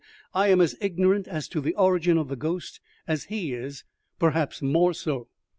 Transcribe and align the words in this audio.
"I 0.33 0.47
am 0.47 0.61
as 0.61 0.75
ignorant 0.81 1.27
as 1.27 1.47
to 1.49 1.61
the 1.61 1.75
origin 1.75 2.17
of 2.17 2.27
the 2.27 2.35
ghost 2.35 2.79
as 3.07 3.25
he 3.25 3.53
is, 3.53 3.83
perhaps 4.17 4.59
more 4.59 4.93
so." 4.95 5.27